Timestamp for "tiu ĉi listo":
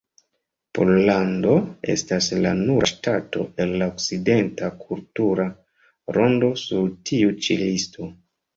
7.13-8.13